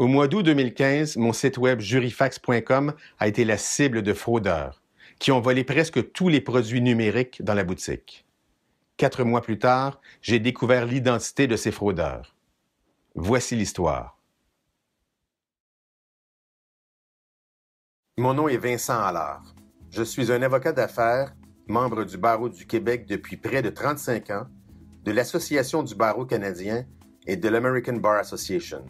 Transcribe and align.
Au 0.00 0.06
mois 0.06 0.28
d'août 0.28 0.42
2015, 0.44 1.18
mon 1.18 1.34
site 1.34 1.58
web 1.58 1.80
jurifax.com 1.80 2.94
a 3.18 3.28
été 3.28 3.44
la 3.44 3.58
cible 3.58 4.00
de 4.00 4.14
fraudeurs 4.14 4.80
qui 5.18 5.30
ont 5.30 5.42
volé 5.42 5.62
presque 5.62 6.12
tous 6.12 6.30
les 6.30 6.40
produits 6.40 6.80
numériques 6.80 7.44
dans 7.44 7.52
la 7.52 7.64
boutique. 7.64 8.24
Quatre 8.96 9.24
mois 9.24 9.42
plus 9.42 9.58
tard, 9.58 10.00
j'ai 10.22 10.38
découvert 10.38 10.86
l'identité 10.86 11.46
de 11.46 11.54
ces 11.54 11.70
fraudeurs. 11.70 12.34
Voici 13.14 13.56
l'histoire. 13.56 14.18
Mon 18.16 18.32
nom 18.32 18.48
est 18.48 18.56
Vincent 18.56 18.98
Allard. 18.98 19.54
Je 19.90 20.02
suis 20.02 20.32
un 20.32 20.40
avocat 20.40 20.72
d'affaires, 20.72 21.34
membre 21.66 22.04
du 22.04 22.16
barreau 22.16 22.48
du 22.48 22.66
Québec 22.66 23.04
depuis 23.04 23.36
près 23.36 23.60
de 23.60 23.68
35 23.68 24.30
ans, 24.30 24.46
de 25.04 25.12
l'Association 25.12 25.82
du 25.82 25.94
barreau 25.94 26.24
canadien 26.24 26.86
et 27.26 27.36
de 27.36 27.50
l'American 27.50 27.98
Bar 27.98 28.14
Association. 28.14 28.86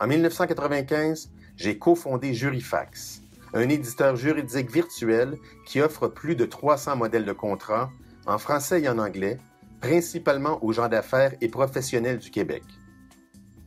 En 0.00 0.06
1995, 0.06 1.28
j'ai 1.56 1.76
cofondé 1.76 2.32
Jurifax, 2.32 3.20
un 3.52 3.68
éditeur 3.68 4.14
juridique 4.14 4.70
virtuel 4.70 5.36
qui 5.66 5.80
offre 5.80 6.06
plus 6.06 6.36
de 6.36 6.44
300 6.44 6.94
modèles 6.94 7.24
de 7.24 7.32
contrats 7.32 7.90
en 8.24 8.38
français 8.38 8.82
et 8.82 8.88
en 8.88 8.98
anglais, 8.98 9.38
principalement 9.80 10.62
aux 10.64 10.72
gens 10.72 10.88
d'affaires 10.88 11.34
et 11.40 11.48
professionnels 11.48 12.18
du 12.18 12.30
Québec. 12.30 12.62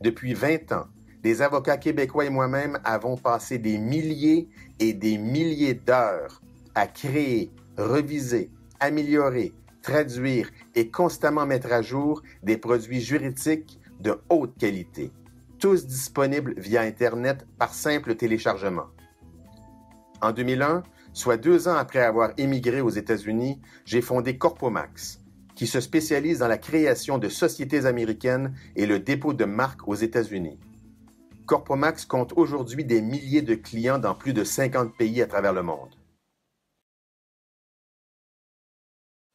Depuis 0.00 0.32
20 0.32 0.72
ans, 0.72 0.86
des 1.22 1.42
avocats 1.42 1.76
québécois 1.76 2.24
et 2.24 2.30
moi-même 2.30 2.78
avons 2.82 3.18
passé 3.18 3.58
des 3.58 3.76
milliers 3.76 4.48
et 4.80 4.94
des 4.94 5.18
milliers 5.18 5.74
d'heures 5.74 6.40
à 6.74 6.86
créer, 6.86 7.50
reviser, 7.76 8.50
améliorer, 8.80 9.52
traduire 9.82 10.48
et 10.74 10.88
constamment 10.88 11.44
mettre 11.44 11.72
à 11.72 11.82
jour 11.82 12.22
des 12.42 12.56
produits 12.56 13.02
juridiques 13.02 13.78
de 14.00 14.18
haute 14.30 14.56
qualité 14.56 15.12
tous 15.62 15.86
disponibles 15.86 16.54
via 16.56 16.80
Internet 16.80 17.46
par 17.56 17.72
simple 17.72 18.16
téléchargement. 18.16 18.88
En 20.20 20.32
2001, 20.32 20.82
soit 21.12 21.36
deux 21.36 21.68
ans 21.68 21.76
après 21.76 22.00
avoir 22.00 22.32
émigré 22.36 22.80
aux 22.80 22.90
États-Unis, 22.90 23.60
j'ai 23.84 24.00
fondé 24.00 24.36
Corpomax, 24.36 25.20
qui 25.54 25.68
se 25.68 25.78
spécialise 25.78 26.40
dans 26.40 26.48
la 26.48 26.58
création 26.58 27.16
de 27.16 27.28
sociétés 27.28 27.86
américaines 27.86 28.56
et 28.74 28.86
le 28.86 28.98
dépôt 28.98 29.34
de 29.34 29.44
marques 29.44 29.86
aux 29.86 29.94
États-Unis. 29.94 30.58
Corpomax 31.46 32.06
compte 32.06 32.32
aujourd'hui 32.34 32.84
des 32.84 33.00
milliers 33.00 33.42
de 33.42 33.54
clients 33.54 34.00
dans 34.00 34.16
plus 34.16 34.32
de 34.32 34.42
50 34.42 34.96
pays 34.96 35.22
à 35.22 35.26
travers 35.28 35.52
le 35.52 35.62
monde. 35.62 35.94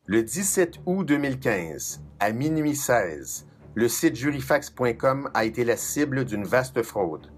Le 0.05 0.23
17 0.23 0.80
août 0.86 1.05
2015, 1.05 2.02
à 2.20 2.33
minuit 2.33 2.75
16, 2.75 3.48
le 3.78 3.88
site 3.88 4.16
jurifax.com 4.16 5.30
a 5.36 5.45
été 5.45 5.64
la 5.64 5.78
cible 5.78 6.25
d'une 6.25 6.45
vaste 6.45 6.81
fraude. 6.81 7.31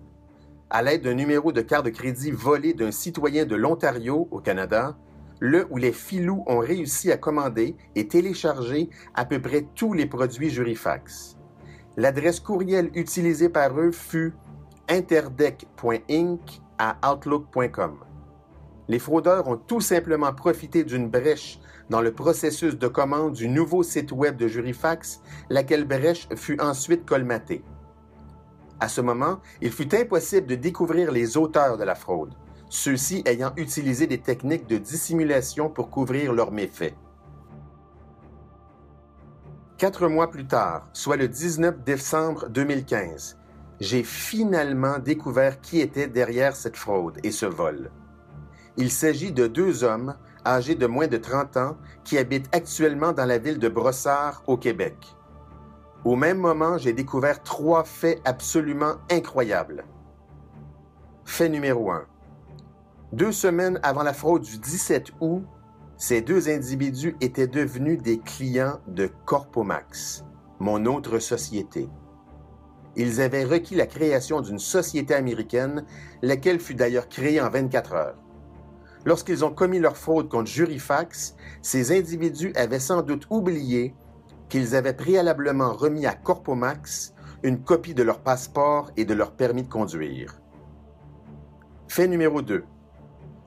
À 0.70 0.82
l'aide 0.82 1.02
d'un 1.02 1.14
numéro 1.14 1.52
de 1.52 1.59
carte 1.59 1.84
de 1.84 1.90
crédit 1.90 2.32
volé 2.32 2.73
d'un 2.73 2.92
citoyen 2.92 3.44
de 3.44 3.58
l'Ontario, 3.58 4.30
au 4.32 4.40
Canada, 4.40 4.98
le 5.42 5.67
ou 5.70 5.76
les 5.76 5.92
filous 5.92 6.45
ont 6.48 6.60
réussi 6.60 7.12
à 7.12 7.17
commander 7.17 7.76
et 7.95 8.08
télécharger 8.08 8.90
à 9.16 9.26
peu 9.26 9.42
près 9.42 9.67
tous 9.76 9.92
les 9.92 10.06
produits 10.06 10.50
Jurifax. 10.50 11.36
L'adresse 11.98 12.40
courriel 12.40 12.90
utilisée 12.94 13.50
par 13.50 13.78
eux 13.78 13.92
fut 13.92 14.34
interdec.inc 14.88 16.62
à 16.78 17.12
outlook.com. 17.12 17.98
Les 18.90 18.98
fraudeurs 18.98 19.48
ont 19.48 19.56
tout 19.56 19.82
simplement 19.82 20.34
profité 20.34 20.84
d'une 20.84 21.09
brèche 21.09 21.59
dans 21.92 22.02
le 22.02 22.12
processus 22.12 22.76
de 22.76 22.88
commande 22.88 23.34
du 23.34 23.48
nouveau 23.48 23.84
site 23.84 24.12
web 24.12 24.36
de 24.36 24.48
Jurifax, 24.48 25.22
laquelle 25.52 25.86
brèche 25.86 26.28
fut 26.36 26.59
ensuite 26.59 27.06
colmatée. 27.06 27.64
À 28.80 28.90
ce 28.90 29.00
moment, 29.00 29.42
il 29.62 29.72
fut 29.72 29.94
impossible 29.94 30.48
de 30.48 30.56
découvrir 30.56 31.12
les 31.12 31.38
auteurs 31.38 31.78
de 31.78 31.84
la 31.84 31.94
fraude, 31.94 32.34
ceux-ci 32.70 33.22
ayant 33.26 33.54
utilisé 33.58 34.08
des 34.08 34.22
techniques 34.22 34.67
de 34.67 34.78
dissimulation 34.78 35.70
pour 35.70 35.92
couvrir 35.92 36.34
leurs 36.34 36.52
méfaits. 36.52 36.95
Quatre 39.77 40.08
mois 40.08 40.32
plus 40.32 40.48
tard, 40.48 40.89
soit 40.94 41.16
le 41.16 41.27
19 41.27 41.83
décembre 41.83 42.50
2015, 42.50 43.38
j'ai 43.80 44.04
finalement 44.04 44.98
découvert 44.98 45.61
qui 45.61 45.80
était 45.80 46.08
derrière 46.08 46.56
cette 46.56 46.76
fraude 46.76 47.20
et 47.23 47.32
ce 47.32 47.45
vol. 47.45 47.92
Il 48.80 48.92
s'agit 48.92 49.34
de 49.34 49.45
deux 49.45 49.84
hommes 49.84 50.16
âgés 50.45 50.76
de 50.76 50.88
moins 50.88 51.08
de 51.08 51.17
30 51.17 51.58
ans, 51.58 51.78
qui 52.06 52.17
habitent 52.17 52.48
actuellement 52.56 53.12
dans 53.12 53.26
la 53.26 53.38
ville 53.38 53.60
de 53.60 53.67
Brossard, 53.67 54.42
au 54.48 54.56
Québec. 54.56 54.95
Au 56.06 56.16
même 56.16 56.38
moment, 56.38 56.78
j'ai 56.78 56.94
découvert 56.94 57.44
trois 57.44 57.84
faits 57.84 58.22
absolument 58.23 58.94
incroyables. 59.12 59.84
Fait 61.26 61.50
numéro 61.50 61.92
1. 61.92 62.06
Deux 63.12 63.34
semaines 63.34 63.82
avant 63.84 64.04
la 64.04 64.14
fraude 64.14 64.44
du 64.44 64.58
17 64.58 65.12
août, 65.20 65.44
ces 65.98 66.22
deux 66.22 66.48
individus 66.48 67.18
étaient 67.20 67.48
devenus 67.48 68.02
des 68.02 68.20
clients 68.20 68.80
de 68.88 69.10
Corpomax, 69.26 70.23
mon 70.60 70.86
autre 70.86 71.20
société. 71.20 71.89
Ils 72.95 73.20
avaient 73.20 73.44
requis 73.44 73.76
la 73.76 73.88
création 73.88 74.39
d'une 74.39 74.58
société 74.58 75.14
américaine, 75.14 75.86
laquelle 76.22 76.62
fut 76.62 76.76
d'ailleurs 76.76 77.10
créée 77.10 77.42
en 77.42 77.50
24 77.50 77.94
heures. 77.94 78.29
Lorsqu'ils 79.05 79.45
ont 79.45 79.52
commis 79.52 79.80
leur 79.80 79.95
fraude 79.95 80.30
contre 80.30 80.49
Jurifax, 80.49 81.36
ces 81.61 81.98
individus 81.98 82.52
avaient 82.55 82.80
sans 82.80 83.02
doute 83.02 83.26
oublié 83.30 83.95
qu'ils 84.49 84.76
avaient 84.76 84.93
préalablement 84.93 85.73
remis 85.73 86.05
à 86.05 86.14
Corpomax 86.14 87.14
une 87.43 87.61
copie 87.64 87.93
de 87.93 88.04
leur 88.04 88.20
passeport 88.20 88.92
et 88.98 89.05
de 89.05 89.14
leur 89.14 89.32
permis 89.32 89.64
de 89.64 89.70
conduire. 89.70 90.42
Fait 91.88 92.08
numéro 92.08 92.42
2. 92.42 92.64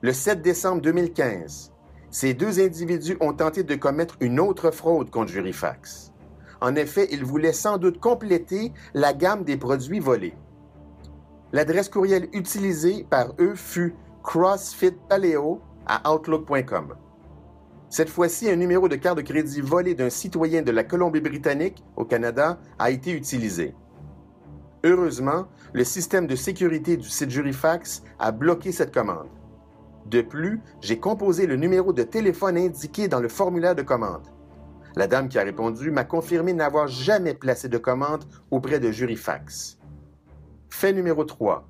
Le 0.01 0.13
7 0.13 0.41
décembre 0.41 0.81
2015, 0.81 1.71
ces 2.09 2.33
deux 2.33 2.59
individus 2.59 3.17
ont 3.21 3.33
tenté 3.33 3.63
de 3.63 3.75
commettre 3.75 4.17
une 4.21 4.39
autre 4.39 4.71
fraude 4.71 5.09
contre 5.09 5.31
Jurifax. 5.31 6.11
En 6.61 6.75
effet, 6.75 7.07
ils 7.11 7.23
voulaient 7.23 7.53
sans 7.53 7.77
doute 7.77 7.99
compléter 7.99 8.73
la 8.93 9.13
gamme 9.13 9.43
des 9.43 9.57
produits 9.57 9.99
volés. 9.99 10.35
L'adresse 11.51 11.89
courriel 11.89 12.29
utilisée 12.33 13.05
par 13.09 13.33
eux 13.39 13.55
fut 13.55 13.95
CrossFit 14.23 14.95
Paleo 15.09 15.61
à 15.85 16.11
Outlook.com. 16.11 16.95
Cette 17.89 18.09
fois-ci, 18.09 18.49
un 18.49 18.55
numéro 18.55 18.87
de 18.87 18.95
carte 18.95 19.17
de 19.17 19.21
crédit 19.21 19.59
volé 19.59 19.95
d'un 19.95 20.09
citoyen 20.09 20.61
de 20.61 20.71
la 20.71 20.85
Colombie-Britannique, 20.85 21.83
au 21.97 22.05
Canada, 22.05 22.57
a 22.79 22.89
été 22.89 23.11
utilisé. 23.11 23.75
Heureusement, 24.85 25.47
le 25.73 25.83
système 25.83 26.25
de 26.25 26.35
sécurité 26.35 26.95
du 26.95 27.07
site 27.07 27.29
Jurifax 27.29 28.03
a 28.17 28.31
bloqué 28.31 28.71
cette 28.71 28.93
commande. 28.93 29.27
De 30.05 30.21
plus, 30.21 30.61
j'ai 30.81 30.99
composé 30.99 31.45
le 31.45 31.57
numéro 31.57 31.91
de 31.91 32.03
téléphone 32.03 32.57
indiqué 32.57 33.09
dans 33.09 33.19
le 33.19 33.29
formulaire 33.29 33.75
de 33.75 33.81
commande. 33.81 34.27
La 34.95 35.07
dame 35.07 35.27
qui 35.27 35.37
a 35.37 35.43
répondu 35.43 35.91
m'a 35.91 36.05
confirmé 36.05 36.53
n'avoir 36.53 36.87
jamais 36.87 37.33
placé 37.33 37.67
de 37.67 37.77
commande 37.77 38.23
auprès 38.51 38.79
de 38.79 38.89
Jurifax. 38.89 39.79
Fait 40.69 40.93
numéro 40.93 41.25
3. 41.25 41.67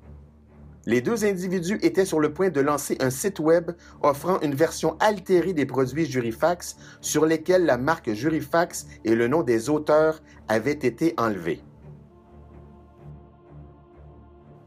Les 0.86 1.00
deux 1.00 1.24
individus 1.24 1.78
étaient 1.82 2.04
sur 2.04 2.20
le 2.20 2.32
point 2.34 2.50
de 2.50 2.60
lancer 2.60 2.96
un 3.00 3.10
site 3.10 3.40
web 3.40 3.70
offrant 4.02 4.40
une 4.40 4.54
version 4.54 4.96
altérée 5.00 5.54
des 5.54 5.64
produits 5.64 6.04
Jurifax 6.04 6.76
sur 7.00 7.24
lesquels 7.24 7.64
la 7.64 7.78
marque 7.78 8.12
Jurifax 8.12 8.86
et 9.04 9.14
le 9.14 9.26
nom 9.26 9.42
des 9.42 9.70
auteurs 9.70 10.22
avaient 10.48 10.72
été 10.72 11.14
enlevés. 11.16 11.62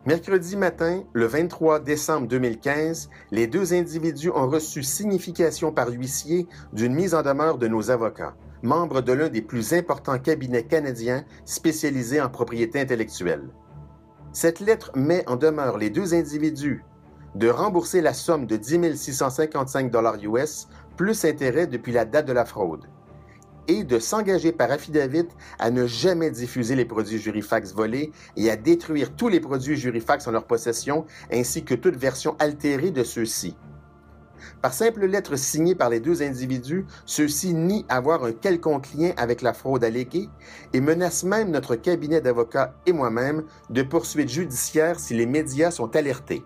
Mercredi 0.07 0.56
matin, 0.56 1.03
le 1.13 1.25
23 1.25 1.81
décembre 1.81 2.27
2015, 2.27 3.09
les 3.31 3.45
deux 3.45 3.73
individus 3.73 4.31
ont 4.31 4.47
reçu 4.47 4.81
signification 4.81 5.73
par 5.73 5.89
huissier 5.89 6.47
d'une 6.72 6.94
mise 6.95 7.13
en 7.13 7.23
demeure 7.23 7.57
de 7.57 7.67
nos 7.67 7.91
avocats, 7.91 8.33
membres 8.63 9.01
de 9.01 9.11
l'un 9.11 9.27
des 9.27 9.41
plus 9.41 9.73
importants 9.73 10.17
cabinets 10.17 10.63
canadiens 10.63 11.25
spécialisés 11.44 12.22
en 12.22 12.29
propriété 12.29 12.79
intellectuelle. 12.79 13.50
Cette 14.40 14.59
lettre 14.59 14.92
met 14.94 15.28
en 15.28 15.36
demeure 15.36 15.80
les 15.80 15.89
deux 15.89 16.13
individus 16.13 16.86
de 17.34 17.50
rembourser 17.50 18.01
la 18.01 18.13
somme 18.13 18.45
de 18.45 18.56
10 18.56 18.95
655 18.95 19.92
US 20.25 20.68
plus 20.95 21.25
intérêt 21.25 21.66
depuis 21.66 21.92
la 21.92 22.06
date 22.06 22.28
de 22.28 22.34
la 22.34 22.45
fraude 22.45 22.86
et 23.68 23.84
de 23.84 23.98
s'engager 23.98 24.51
par 24.51 24.69
affidavit 24.69 25.28
à 25.57 25.72
ne 25.72 25.88
jamais 25.88 26.30
diffuser 26.30 26.75
les 26.75 26.86
produits 26.86 27.18
Jurifax 27.18 27.74
volés 27.74 28.12
et 28.36 28.51
à 28.51 28.56
détruire 28.57 29.16
tous 29.16 29.28
les 29.28 29.39
produits 29.39 29.75
Jurifax 29.75 30.28
en 30.28 30.31
leur 30.34 30.45
possession 30.45 31.07
ainsi 31.33 31.63
que 31.63 31.74
toute 31.74 31.95
version 31.95 32.36
altérée 32.38 32.92
de 32.92 33.04
ceux-ci. 33.04 33.56
Par 34.61 34.73
simple 34.73 35.05
lettre 35.05 35.35
signée 35.35 35.75
par 35.75 35.89
les 35.89 35.99
deux 35.99 36.21
individus, 36.21 36.85
ceux-ci 37.05 37.53
nient 37.53 37.85
avoir 37.89 38.23
un 38.23 38.31
quelconque 38.31 38.94
lien 38.94 39.11
avec 39.17 39.41
la 39.41 39.53
fraude 39.53 39.83
alléguée 39.83 40.29
et 40.73 40.81
menacent 40.81 41.23
même 41.23 41.51
notre 41.51 41.75
cabinet 41.75 42.21
d'avocats 42.21 42.75
et 42.85 42.94
moi-même 42.94 43.44
de 43.69 43.83
poursuites 43.83 44.29
judiciaires 44.29 44.99
si 44.99 45.13
les 45.13 45.25
médias 45.25 45.71
sont 45.71 45.95
alertés. 45.95 46.44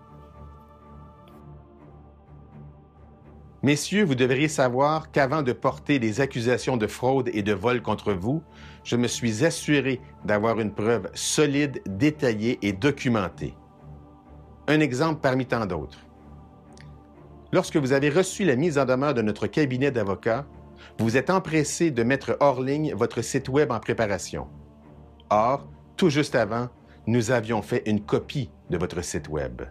Messieurs, 3.64 4.04
vous 4.04 4.16
devriez 4.16 4.48
savoir 4.48 5.12
qu'avant 5.12 5.42
de 5.42 5.52
porter 5.52 6.00
des 6.00 6.20
accusations 6.20 6.76
de 6.76 6.88
fraude 6.88 7.30
et 7.32 7.44
de 7.44 7.52
vol 7.52 7.80
contre 7.80 8.12
vous, 8.12 8.42
je 8.82 8.96
me 8.96 9.06
suis 9.06 9.44
assuré 9.44 10.00
d'avoir 10.24 10.58
une 10.58 10.74
preuve 10.74 11.08
solide, 11.14 11.80
détaillée 11.86 12.58
et 12.62 12.72
documentée. 12.72 13.54
Un 14.66 14.80
exemple 14.80 15.20
parmi 15.20 15.46
tant 15.46 15.64
d'autres. 15.64 15.98
Lorsque 17.52 17.76
vous 17.76 17.92
avez 17.92 18.08
reçu 18.08 18.44
la 18.44 18.56
mise 18.56 18.78
en 18.78 18.84
demeure 18.84 19.14
de 19.14 19.22
notre 19.22 19.46
cabinet 19.46 19.90
d'avocats, 19.90 20.46
vous 20.98 21.16
êtes 21.16 21.30
empressé 21.30 21.90
de 21.90 22.02
mettre 22.02 22.36
hors 22.40 22.60
ligne 22.60 22.94
votre 22.94 23.22
site 23.22 23.48
Web 23.48 23.70
en 23.70 23.78
préparation. 23.78 24.48
Or, 25.30 25.68
tout 25.96 26.10
juste 26.10 26.34
avant, 26.34 26.68
nous 27.06 27.30
avions 27.30 27.62
fait 27.62 27.82
une 27.86 28.00
copie 28.00 28.50
de 28.70 28.78
votre 28.78 29.02
site 29.04 29.28
Web 29.28 29.62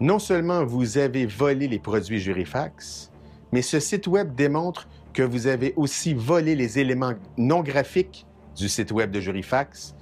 non 0.00 0.18
seulement 0.18 0.64
vous 0.64 0.98
avez 0.98 1.26
volé 1.26 1.66
les 1.66 1.78
produits 1.78 2.20
Jurifax, 2.20 3.10
mais 3.52 3.62
ce 3.62 3.80
site 3.80 4.06
Web 4.06 4.34
démontre 4.34 4.88
que 5.12 5.22
vous 5.22 5.46
avez 5.46 5.74
aussi 5.76 6.14
volé 6.14 6.54
les 6.54 6.78
éléments 6.78 7.14
non 7.36 7.62
graphiques 7.62 8.26
du 8.56 8.68
site 8.68 8.92
Web 8.92 9.10
de 9.10 9.20
Jurifax, 9.20 9.96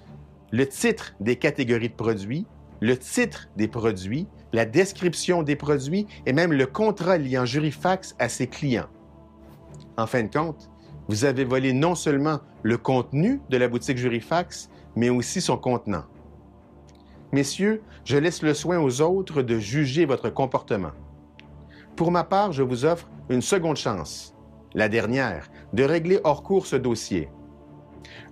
le 0.53 0.67
titre 0.67 1.15
des 1.21 1.37
catégories 1.37 1.89
de 1.89 1.95
produits, 1.95 2.47
le 2.81 2.99
titre 2.99 3.49
des 3.57 3.69
produits, 3.69 4.27
la 4.57 4.65
description 4.65 5.43
des 5.43 5.55
produits 5.55 6.07
et 6.25 6.33
même 6.33 6.51
le 6.51 6.65
contrat 6.65 7.19
liant 7.19 7.45
Jurifax 7.45 8.17
à 8.19 8.31
ses 8.31 8.47
clients. 8.47 8.89
En 9.99 10.07
fin 10.07 10.23
de 10.23 10.33
compte, 10.33 10.71
vous 11.09 11.27
avez 11.27 11.45
volé 11.45 11.75
non 11.75 11.95
seulement 11.95 12.41
le 12.63 12.79
contenu 12.79 13.43
de 13.51 13.59
la 13.59 13.69
boutique 13.69 13.99
Jurifax, 13.99 14.71
mais 14.97 15.11
aussi 15.11 15.43
son 15.43 15.59
contenant. 15.59 16.05
Messieurs, 17.33 17.83
je 18.07 18.17
laisse 18.17 18.41
le 18.41 18.55
soin 18.55 18.79
aux 18.79 19.03
autres 19.03 19.43
de 19.43 19.59
juger 19.59 20.07
votre 20.07 20.31
comportement. 20.31 20.93
Pour 21.95 22.11
ma 22.11 22.25
part, 22.25 22.53
je 22.53 22.63
vous 22.63 22.87
offre 22.87 23.11
une 23.29 23.43
seconde 23.43 23.77
chance, 23.77 24.35
la 24.73 24.89
dernière, 24.89 25.51
de 25.75 25.85
régler 25.85 26.19
hors 26.25 26.43
cours 26.43 26.67
ce 26.67 26.77
dossier. 26.77 27.29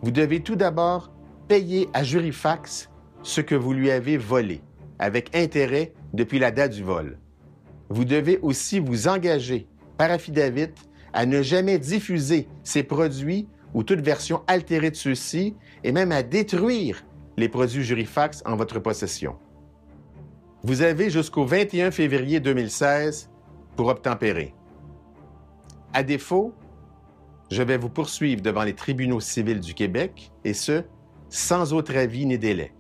Vous 0.00 0.10
devez 0.10 0.40
tout 0.40 0.56
d'abord 0.56 1.12
payer 1.48 1.90
à 1.92 2.02
Jurifax 2.02 2.90
ce 3.22 3.42
que 3.42 3.54
vous 3.54 3.74
lui 3.74 3.90
avez 3.90 4.16
volé, 4.16 4.62
avec 4.98 5.36
intérêt 5.36 5.92
depuis 6.14 6.38
la 6.38 6.50
date 6.50 6.72
du 6.72 6.82
vol. 6.82 7.18
Vous 7.88 8.04
devez 8.04 8.38
aussi 8.40 8.78
vous 8.78 9.08
engager 9.08 9.66
par 9.98 10.10
affidavit 10.10 10.70
à 11.12 11.26
ne 11.26 11.42
jamais 11.42 11.78
diffuser 11.78 12.48
ces 12.62 12.82
produits 12.82 13.48
ou 13.74 13.82
toute 13.82 14.00
version 14.00 14.42
altérée 14.46 14.90
de 14.90 14.96
ceux-ci 14.96 15.56
et 15.82 15.92
même 15.92 16.12
à 16.12 16.22
détruire 16.22 17.04
les 17.36 17.48
produits 17.48 17.82
Jurifax 17.82 18.42
en 18.46 18.56
votre 18.56 18.78
possession. 18.78 19.36
Vous 20.62 20.82
avez 20.82 21.10
jusqu'au 21.10 21.44
21 21.44 21.90
février 21.90 22.40
2016 22.40 23.30
pour 23.76 23.88
obtempérer. 23.88 24.54
À 25.92 26.02
défaut, 26.02 26.54
je 27.50 27.62
vais 27.62 27.76
vous 27.76 27.90
poursuivre 27.90 28.40
devant 28.40 28.62
les 28.62 28.74
tribunaux 28.74 29.20
civils 29.20 29.60
du 29.60 29.74
Québec, 29.74 30.32
et 30.44 30.54
ce, 30.54 30.82
sans 31.28 31.72
autre 31.72 31.96
avis 31.96 32.26
ni 32.26 32.38
délai. 32.38 32.72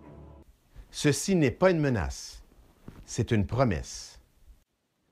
Ceci 0.90 1.36
n'est 1.36 1.50
pas 1.50 1.70
une 1.70 1.80
menace, 1.80 2.43
c'est 3.06 3.30
une 3.30 3.46
promesse. 3.46 4.20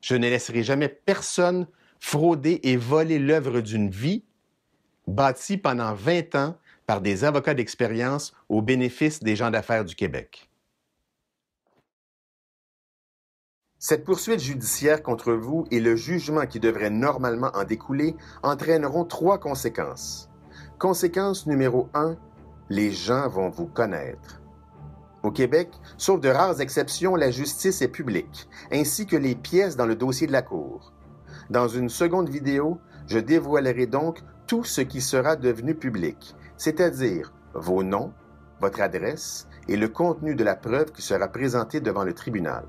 Je 0.01 0.15
ne 0.15 0.29
laisserai 0.29 0.63
jamais 0.63 0.89
personne 0.89 1.67
frauder 2.01 2.61
et 2.65 2.77
voler 2.77 3.19
l'œuvre 3.19 3.61
d'une 3.61 3.91
vie 3.91 4.25
bâtie 5.07 5.59
pendant 5.59 5.95
20 5.95 6.35
ans 6.35 6.57
par 6.87 7.01
des 7.01 7.25
avocats 7.25 7.55
d'expérience 7.55 8.35
au 8.49 8.63
bénéfice 8.63 9.21
des 9.21 9.37
gens 9.37 9.51
d'affaires 9.51 9.85
du 9.85 9.95
Québec. 9.95 10.49
Cette 13.79 14.05
poursuite 14.05 14.41
judiciaire 14.41 15.03
contre 15.03 15.33
vous 15.33 15.67
et 15.71 15.81
le 15.81 15.97
jugement 15.97 16.47
qui 16.47 16.61
devrait 16.61 16.91
normalement 16.91 17.51
en 17.55 17.65
découler 17.65 18.15
entraîneront 18.43 19.05
trois 19.05 19.39
conséquences. 19.39 20.31
Conséquence 20.79 21.47
numéro 21.47 21.89
un, 21.95 22.17
les 22.69 22.93
gens 22.93 23.29
vont 23.29 23.49
vous 23.49 23.67
connaître. 23.67 24.42
Au 25.23 25.31
Québec, 25.31 25.71
sauf 25.99 26.21
de 26.21 26.29
rares 26.29 26.61
exceptions, 26.61 27.15
la 27.15 27.31
justice 27.31 27.81
est 27.81 27.89
publique, 27.89 28.49
ainsi 28.73 29.07
que 29.07 29.17
les 29.17 29.37
pièces 29.37 29.77
dans 29.77 29.87
le 29.87 29.95
dossier 29.95 30.27
de 30.27 30.33
la 30.33 30.43
Cour. 30.43 30.93
Dans 31.49 31.69
une 31.69 31.89
seconde 31.89 32.29
vidéo, 32.29 32.81
je 33.07 33.19
dévoilerai 33.19 33.87
donc 33.87 34.21
tout 34.47 34.65
ce 34.65 34.81
qui 34.81 35.01
sera 35.01 35.37
devenu 35.37 35.75
public, 35.75 36.35
c'est-à-dire 36.57 37.33
vos 37.55 37.83
noms, 37.85 38.13
votre 38.61 38.81
adresse 38.81 39.47
et 39.69 39.77
le 39.77 39.89
contenu 39.89 40.35
de 40.35 40.45
la 40.45 40.57
preuve 40.57 40.93
qui 40.93 41.03
sera 41.03 41.29
présentée 41.29 41.81
devant 41.81 42.05
le 42.05 42.15
tribunal. 42.15 42.65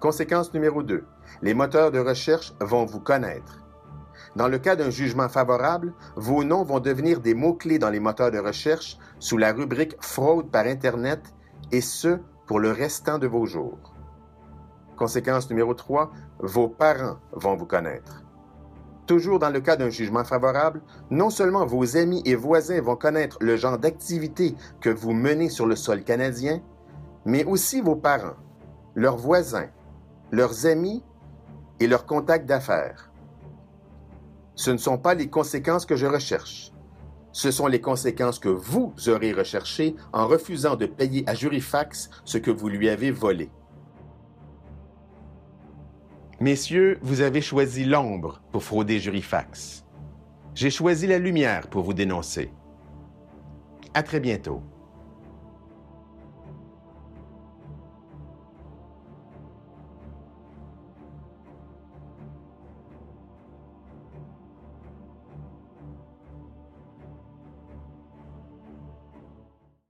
Conséquence 0.00 0.54
numéro 0.54 0.82
2. 0.82 1.04
Les 1.42 1.54
moteurs 1.54 1.90
de 1.90 1.98
recherche 1.98 2.54
vont 2.60 2.84
vous 2.84 3.00
connaître. 3.00 3.60
Dans 4.36 4.48
le 4.48 4.58
cas 4.58 4.76
d'un 4.76 4.90
jugement 4.90 5.28
favorable, 5.28 5.94
vos 6.16 6.44
noms 6.44 6.62
vont 6.62 6.80
devenir 6.80 7.20
des 7.20 7.34
mots-clés 7.34 7.78
dans 7.78 7.90
les 7.90 8.00
moteurs 8.00 8.30
de 8.30 8.38
recherche 8.38 8.98
sous 9.18 9.36
la 9.36 9.52
rubrique 9.52 9.96
fraude 10.00 10.50
par 10.50 10.66
Internet 10.66 11.20
et 11.72 11.80
ce, 11.80 12.18
pour 12.46 12.60
le 12.60 12.70
restant 12.70 13.18
de 13.18 13.26
vos 13.26 13.46
jours. 13.46 13.94
Conséquence 14.96 15.48
numéro 15.50 15.74
3. 15.74 16.10
Vos 16.40 16.68
parents 16.68 17.18
vont 17.32 17.56
vous 17.56 17.66
connaître. 17.66 18.24
Toujours 19.06 19.38
dans 19.38 19.50
le 19.50 19.60
cas 19.60 19.76
d'un 19.76 19.90
jugement 19.90 20.24
favorable, 20.24 20.82
non 21.10 21.30
seulement 21.30 21.64
vos 21.64 21.96
amis 21.96 22.22
et 22.26 22.34
voisins 22.34 22.80
vont 22.80 22.96
connaître 22.96 23.38
le 23.40 23.56
genre 23.56 23.78
d'activité 23.78 24.54
que 24.80 24.90
vous 24.90 25.12
menez 25.12 25.48
sur 25.48 25.66
le 25.66 25.76
sol 25.76 26.02
canadien, 26.04 26.60
mais 27.24 27.44
aussi 27.44 27.80
vos 27.80 27.96
parents, 27.96 28.36
leurs 28.94 29.16
voisins, 29.16 29.68
leurs 30.30 30.66
amis 30.66 31.02
et 31.80 31.86
leurs 31.86 32.04
contacts 32.04 32.46
d'affaires. 32.46 33.07
Ce 34.58 34.72
ne 34.72 34.76
sont 34.76 34.98
pas 34.98 35.14
les 35.14 35.28
conséquences 35.30 35.86
que 35.86 35.94
je 35.94 36.06
recherche. 36.06 36.72
Ce 37.30 37.52
sont 37.52 37.68
les 37.68 37.80
conséquences 37.80 38.40
que 38.40 38.48
vous 38.48 38.92
aurez 39.06 39.32
recherchées 39.32 39.94
en 40.12 40.26
refusant 40.26 40.74
de 40.74 40.86
payer 40.86 41.22
à 41.28 41.34
Jurifax 41.36 42.10
ce 42.24 42.38
que 42.38 42.50
vous 42.50 42.68
lui 42.68 42.88
avez 42.88 43.12
volé. 43.12 43.50
Messieurs, 46.40 46.98
vous 47.02 47.20
avez 47.20 47.40
choisi 47.40 47.84
l'ombre 47.84 48.42
pour 48.50 48.64
frauder 48.64 48.98
Jurifax. 48.98 49.84
J'ai 50.56 50.70
choisi 50.70 51.06
la 51.06 51.20
lumière 51.20 51.68
pour 51.68 51.84
vous 51.84 51.94
dénoncer. 51.94 52.50
À 53.94 54.02
très 54.02 54.18
bientôt. 54.18 54.60